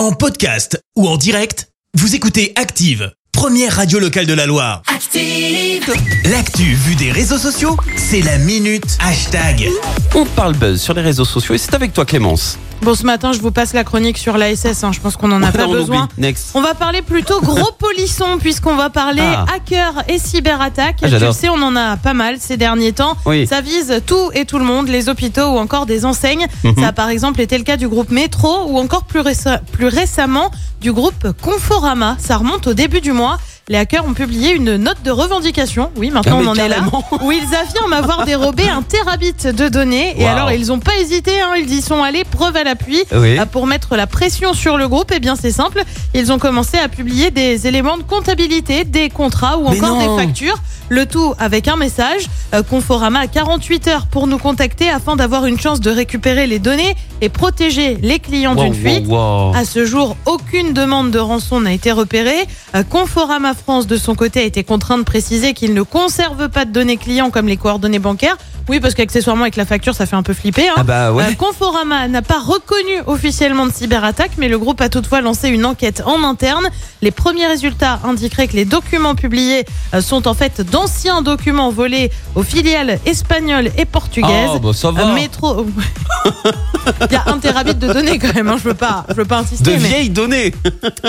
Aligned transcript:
En 0.00 0.12
podcast 0.12 0.82
ou 0.96 1.06
en 1.06 1.18
direct, 1.18 1.68
vous 1.92 2.14
écoutez 2.14 2.54
Active, 2.56 3.12
première 3.32 3.76
radio 3.76 3.98
locale 3.98 4.24
de 4.24 4.32
la 4.32 4.46
Loire. 4.46 4.80
Active. 4.86 5.92
L'actu 6.24 6.72
vue 6.72 6.94
des 6.94 7.12
réseaux 7.12 7.36
sociaux, 7.36 7.76
c'est 7.96 8.22
la 8.22 8.38
minute 8.38 8.96
hashtag. 8.98 9.68
On 10.14 10.24
parle 10.24 10.54
buzz 10.54 10.80
sur 10.80 10.94
les 10.94 11.02
réseaux 11.02 11.26
sociaux 11.26 11.54
et 11.54 11.58
c'est 11.58 11.74
avec 11.74 11.92
toi 11.92 12.06
Clémence. 12.06 12.58
Bon, 12.82 12.94
ce 12.94 13.04
matin, 13.04 13.32
je 13.32 13.40
vous 13.40 13.50
passe 13.50 13.74
la 13.74 13.84
chronique 13.84 14.16
sur 14.16 14.38
l'ASS. 14.38 14.84
Hein. 14.84 14.92
Je 14.92 15.00
pense 15.00 15.16
qu'on 15.16 15.28
n'en 15.28 15.42
a 15.42 15.52
pas 15.52 15.66
On 15.66 15.72
besoin. 15.72 16.08
On 16.54 16.62
va 16.62 16.74
parler 16.74 17.02
plutôt 17.02 17.40
gros 17.42 17.72
polisson 17.78 18.38
puisqu'on 18.40 18.74
va 18.74 18.88
parler 18.88 19.20
Ah. 19.22 19.44
hackers 19.54 20.02
et 20.08 20.18
cyberattaques. 20.18 20.96
Ah, 21.02 21.08
tu 21.10 21.32
sais, 21.32 21.48
on 21.50 21.60
en 21.62 21.76
a 21.76 21.96
pas 21.98 22.14
mal 22.14 22.36
ces 22.40 22.56
derniers 22.56 22.92
temps. 22.92 23.16
Oui. 23.26 23.46
Ça 23.46 23.60
vise 23.60 24.00
tout 24.06 24.30
et 24.32 24.46
tout 24.46 24.58
le 24.58 24.64
monde, 24.64 24.88
les 24.88 25.08
hôpitaux 25.10 25.48
ou 25.48 25.58
encore 25.58 25.84
des 25.84 26.06
enseignes. 26.06 26.46
Mhm. 26.64 26.74
Ça 26.80 26.88
a 26.88 26.92
par 26.92 27.10
exemple 27.10 27.40
été 27.42 27.58
le 27.58 27.64
cas 27.64 27.76
du 27.76 27.86
groupe 27.86 28.10
Métro 28.10 28.64
ou 28.68 28.78
encore 28.78 29.04
plus, 29.04 29.20
réce- 29.20 29.60
plus 29.72 29.86
récemment 29.88 30.50
du 30.80 30.92
groupe 30.92 31.32
Conforama. 31.42 32.16
Ça 32.18 32.38
remonte 32.38 32.66
au 32.66 32.72
début 32.74 33.02
du 33.02 33.12
mois. 33.12 33.38
Les 33.70 33.78
hackers 33.78 34.04
ont 34.04 34.14
publié 34.14 34.52
une 34.52 34.74
note 34.78 35.00
de 35.04 35.12
revendication. 35.12 35.92
Oui, 35.96 36.10
maintenant 36.10 36.38
Ah, 36.40 36.42
on 36.44 36.46
en 36.48 36.54
est 36.56 36.68
là. 36.68 36.78
Où 37.22 37.30
ils 37.30 37.54
affirment 37.54 37.92
avoir 37.92 38.24
dérobé 38.26 38.68
un 38.68 38.82
terabit 38.82 39.32
de 39.44 39.68
données. 39.68 40.20
Et 40.20 40.26
alors, 40.26 40.50
ils 40.50 40.66
n'ont 40.66 40.80
pas 40.80 40.96
hésité. 41.00 41.40
hein. 41.40 41.52
ils 41.56 41.72
y 41.72 41.80
sont 41.80 42.02
allés, 42.02 42.24
preuve 42.24 42.56
à 42.56 42.64
l'appui. 42.64 43.04
Oui. 43.12 43.38
Euh, 43.38 43.46
Pour 43.46 43.68
mettre 43.68 43.94
la 43.94 44.08
pression 44.08 44.54
sur 44.54 44.76
le 44.76 44.88
groupe, 44.88 45.12
eh 45.14 45.20
bien 45.20 45.36
c'est 45.36 45.52
simple, 45.52 45.84
ils 46.14 46.32
ont 46.32 46.40
commencé 46.40 46.78
à 46.78 46.88
publier 46.88 47.30
des 47.30 47.68
éléments 47.68 47.96
de 47.96 48.02
comptabilité, 48.02 48.82
des 48.82 49.08
contrats 49.08 49.56
ou 49.58 49.70
Mais 49.70 49.76
encore 49.80 49.96
non. 49.96 50.16
des 50.16 50.22
factures. 50.24 50.58
Le 50.88 51.06
tout 51.06 51.34
avec 51.38 51.68
un 51.68 51.76
message. 51.76 52.26
Euh, 52.52 52.64
Conforama 52.64 53.20
a 53.20 53.26
48 53.28 53.86
heures 53.86 54.06
pour 54.08 54.26
nous 54.26 54.38
contacter 54.38 54.90
afin 54.90 55.14
d'avoir 55.14 55.46
une 55.46 55.60
chance 55.60 55.78
de 55.78 55.88
récupérer 55.92 56.48
les 56.48 56.58
données 56.58 56.96
et 57.20 57.28
protéger 57.28 57.96
les 58.02 58.18
clients 58.18 58.56
Wow, 58.56 58.64
d'une 58.64 58.74
fuite. 58.74 59.06
wow. 59.06 59.54
À 59.54 59.64
ce 59.64 59.84
jour, 59.86 60.16
aucune 60.26 60.72
demande 60.72 61.12
de 61.12 61.20
rançon 61.20 61.60
n'a 61.60 61.72
été 61.72 61.92
repérée. 61.92 62.44
Euh, 62.74 62.82
Conforama 62.82 63.54
France, 63.60 63.86
de 63.86 63.96
son 63.96 64.14
côté, 64.14 64.40
a 64.40 64.44
été 64.44 64.64
contraint 64.64 64.98
de 64.98 65.02
préciser 65.04 65.52
qu'il 65.54 65.74
ne 65.74 65.82
conserve 65.82 66.48
pas 66.48 66.64
de 66.64 66.72
données 66.72 66.96
clients 66.96 67.30
comme 67.30 67.46
les 67.48 67.56
coordonnées 67.56 67.98
bancaires. 67.98 68.36
Oui, 68.68 68.78
parce 68.78 68.94
qu'accessoirement, 68.94 69.42
avec 69.42 69.56
la 69.56 69.64
facture, 69.66 69.94
ça 69.94 70.06
fait 70.06 70.14
un 70.16 70.22
peu 70.22 70.32
flipper. 70.34 70.68
hein. 70.68 70.74
Ah 70.76 70.82
bah 70.84 71.12
ouais. 71.12 71.24
Euh, 71.24 71.34
Conforama 71.36 72.06
n'a 72.06 72.22
pas 72.22 72.38
reconnu 72.38 72.92
officiellement 73.06 73.66
de 73.66 73.72
cyberattaque, 73.72 74.32
mais 74.38 74.48
le 74.48 74.58
groupe 74.58 74.80
a 74.80 74.88
toutefois 74.88 75.22
lancé 75.22 75.48
une 75.48 75.64
enquête 75.66 76.02
en 76.06 76.22
interne. 76.22 76.68
Les 77.02 77.10
premiers 77.10 77.46
résultats 77.48 77.98
indiqueraient 78.04 78.46
que 78.46 78.54
les 78.56 78.64
documents 78.64 79.16
publiés 79.16 79.64
euh, 79.94 80.00
sont 80.00 80.28
en 80.28 80.34
fait 80.34 80.60
d'anciens 80.60 81.22
documents 81.22 81.70
volés 81.70 82.12
aux 82.36 82.44
filiales 82.44 83.00
espagnoles 83.06 83.70
et 83.76 83.86
portugaises. 83.86 84.50
Ah 84.54 84.58
bah 84.62 84.70
ça 84.72 84.92
va. 84.92 85.08
Euh, 85.08 85.14
Métro. 85.14 85.66
Il 87.10 87.12
y 87.12 87.16
a 87.16 87.24
un 87.26 87.38
terabit 87.38 87.74
de 87.74 87.92
données 87.92 88.18
quand 88.18 88.34
même. 88.34 88.48
hein, 88.48 88.56
Je 88.58 88.68
veux 88.68 88.74
pas, 88.74 89.04
je 89.08 89.14
veux 89.14 89.24
pas 89.24 89.38
insister. 89.38 89.76
De 89.76 89.82
mais- 89.82 89.88
vieilles 89.88 90.10
données. 90.10 90.54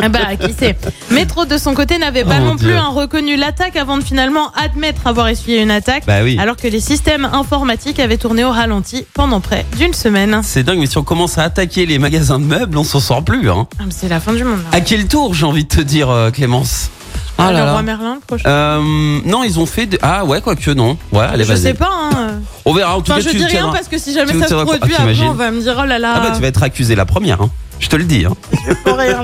ah 0.02 0.10
bah, 0.10 0.36
qui 0.40 0.54
sait. 0.54 0.78
Métro, 1.12 1.46
de 1.46 1.58
son 1.58 1.74
côté, 1.74 1.98
n'avait 1.98 2.24
pas 2.24 2.38
Oh, 2.40 2.41
non 2.42 2.56
plus 2.58 2.74
hein, 2.74 2.88
reconnu 2.94 3.36
l'attaque 3.38 3.76
avant 3.76 3.98
de 3.98 4.04
finalement 4.04 4.52
admettre 4.56 5.08
avoir 5.08 5.28
essuyé 5.28 5.62
une 5.62 5.72
attaque. 5.72 6.06
Bah 6.06 6.20
oui. 6.24 6.38
Alors 6.40 6.56
que 6.58 6.68
les 6.68 6.80
systèmes 6.80 7.26
informatiques 7.32 8.00
avaient 8.00 8.18
tourné 8.18 8.44
au 8.44 8.52
ralenti 8.52 9.06
pendant 9.14 9.40
près 9.40 9.66
d'une 9.78 9.94
semaine. 9.94 10.42
C'est 10.44 10.64
dingue, 10.64 10.80
mais 10.80 10.86
si 10.88 10.98
on 10.98 11.04
commence 11.04 11.38
à 11.38 11.44
attaquer 11.44 11.86
les 11.86 12.00
magasins 12.00 12.40
de 12.40 12.46
meubles, 12.46 12.78
on 12.78 12.84
s'en 12.84 13.00
sort 13.00 13.24
plus. 13.24 13.50
Hein. 13.50 13.68
Ah, 13.80 13.84
C'est 13.90 14.10
la 14.10 14.20
fin 14.20 14.34
du 14.34 14.44
monde. 14.44 14.60
là. 14.72 14.78
À 14.78 14.82
quel 14.82 15.08
tour, 15.08 15.34
j'ai 15.34 15.46
envie 15.46 15.64
de 15.64 15.70
te 15.70 15.82
dire, 15.82 16.10
euh, 16.10 16.32
Clémence? 16.32 16.90
Ah 17.38 17.48
le 17.52 17.58
là 17.58 17.66
là. 17.66 17.72
roi 17.72 17.82
Merlin, 17.82 18.16
le 18.16 18.20
prochain. 18.20 18.48
Euh, 18.48 19.20
non, 19.26 19.44
ils 19.44 19.60
ont 19.60 19.66
fait. 19.66 19.88
de- 19.88 19.98
Ah 20.04 20.26
ouais, 20.26 20.42
quoique 20.42 20.70
non. 20.72 20.96
Ouais, 21.12 21.26
allez, 21.26 21.44
je 21.44 21.56
sais 21.56 21.74
pas. 21.74 21.90
Hein. 21.92 22.40
On 22.66 22.74
verra. 22.74 22.96
En 22.98 23.02
tout 23.02 23.12
Enfin, 23.12 23.20
cas, 23.22 23.26
je 23.26 23.32
tu 23.32 23.38
dis 23.38 23.46
rien 23.46 23.70
parce 23.72 23.88
que 23.88 23.98
si 23.98 24.14
jamais 24.14 24.34
ça 24.34 24.48
se 24.48 24.54
produit 24.54 24.94
Ah, 24.98 25.02
après, 25.04 25.20
on 25.28 25.34
va 25.34 25.50
me 25.50 25.60
dire 25.60 25.76
oh 25.82 25.86
là 25.86 25.98
là. 25.98 26.14
Ah 26.18 26.20
bah, 26.20 26.32
tu 26.36 26.42
vas 26.42 26.48
être 26.48 26.62
accusé 26.62 26.94
la 26.94 27.06
première. 27.06 27.42
Hein. 27.42 27.50
Je 27.82 27.90
te 27.90 27.96
le 27.96 28.06
dis. 28.06 28.26
Hein. 28.26 28.36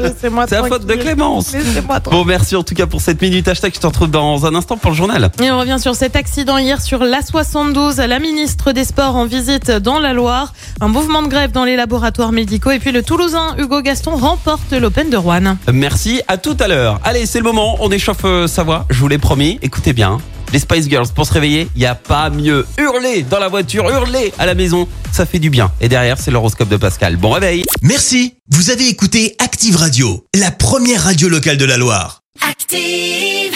Laissez-moi 0.02 0.46
C'est 0.50 0.56
la 0.56 0.64
faute 0.68 0.86
de. 0.86 0.96
Clémence. 0.96 1.56
Bon, 2.10 2.26
merci 2.26 2.56
en 2.56 2.64
tout 2.64 2.74
cas 2.74 2.88
pour 2.88 3.02
cette 3.02 3.22
minute 3.22 3.48
hashtag. 3.48 3.74
Je 3.76 3.80
te 3.80 3.86
retrouve 3.86 4.10
dans 4.10 4.48
un 4.48 4.56
instant 4.56 4.78
pour 4.78 4.90
le 4.92 4.98
journal. 4.98 5.30
Et 5.42 5.52
on 5.52 5.60
revient 5.60 5.78
sur 5.80 5.96
cet 5.96 6.16
accident 6.16 6.58
hier 6.58 6.82
sur 6.82 7.04
l'A72. 7.04 8.04
La 8.04 8.20
ministre 8.20 8.72
des 8.72 8.84
Sports 8.84 9.16
en 9.16 9.26
visite 9.26 9.70
dans 9.70 10.00
la 10.00 10.14
Loire. 10.14 10.54
Un 10.82 10.88
mouvement 10.88 11.22
de 11.22 11.28
grève 11.28 11.52
dans 11.52 11.66
les 11.66 11.76
laboratoires 11.76 12.32
médicaux. 12.32 12.72
Et 12.72 12.80
puis 12.80 12.92
le 12.92 13.04
Toulousain 13.04 13.56
Hugo 13.60 13.82
Gaston 13.82 14.16
remporte 14.16 14.72
l'Open 14.74 15.12
de 15.12 15.18
Rouen. 15.18 15.58
Merci, 15.72 16.22
à 16.28 16.38
tout 16.38 16.58
à 16.60 16.68
l'heure. 16.68 17.00
Allez, 17.04 17.28
c'est 17.28 17.38
le 17.38 17.44
moment, 17.44 17.78
on 17.80 17.92
échauffe 17.92 18.26
euh, 18.26 18.48
sa 18.48 18.64
voix, 18.64 18.86
je 18.90 19.00
vous 19.00 19.08
l'ai 19.08 19.20
promis. 19.20 19.60
Écoutez 19.62 19.94
bien, 19.94 20.18
les 20.52 20.60
Spice 20.60 20.88
Girls, 20.90 21.08
pour 21.14 21.26
se 21.26 21.34
réveiller, 21.34 21.68
il 21.76 21.80
n'y 21.80 21.86
a 21.86 21.96
pas 21.96 22.30
mieux. 22.30 22.66
Hurler 22.78 23.24
dans 23.24 23.40
la 23.40 23.48
voiture, 23.48 23.90
hurler 23.90 24.34
à 24.38 24.46
la 24.46 24.56
maison, 24.56 24.88
ça 25.12 25.26
fait 25.26 25.40
du 25.40 25.50
bien. 25.50 25.72
Et 25.82 25.90
derrière, 25.90 26.18
c'est 26.20 26.32
l'horoscope 26.32 26.70
de 26.70 26.78
Pascal. 26.78 27.18
Bon 27.18 27.32
réveil 27.32 27.64
Merci, 27.82 28.36
vous 28.50 28.70
avez 28.70 28.88
écouté 28.88 29.36
Active 29.40 29.76
Radio, 29.76 30.26
la 30.36 30.52
première 30.52 31.04
radio 31.04 31.30
locale 31.30 31.58
de 31.58 31.66
la 31.66 31.78
Loire. 31.78 32.22
Active. 32.48 33.47